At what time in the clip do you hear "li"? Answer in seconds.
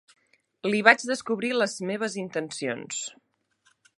0.67-0.79